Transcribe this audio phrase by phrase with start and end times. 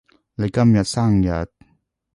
[0.33, 1.47] 你今日生日？